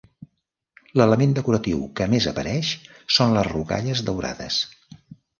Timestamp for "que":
1.99-2.07